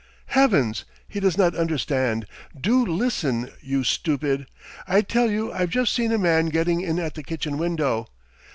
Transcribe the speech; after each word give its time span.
"Heavens! 0.33 0.83
he 1.07 1.19
does 1.19 1.37
not 1.37 1.53
understand. 1.55 2.25
Do 2.59 2.83
listen, 2.83 3.51
you 3.61 3.83
stupid! 3.83 4.47
I 4.87 5.01
tell 5.01 5.29
you 5.29 5.51
I've 5.53 5.69
just 5.69 5.93
seen 5.93 6.11
a 6.11 6.17
man 6.17 6.47
getting 6.47 6.81
in 6.81 6.97
at 6.97 7.13
the 7.13 7.21
kitchen 7.21 7.59
window! 7.59 8.07